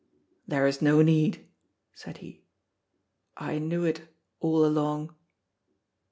[0.47, 1.45] "There is no need,"
[1.93, 2.41] said he;
[3.37, 5.13] "I knew it all along."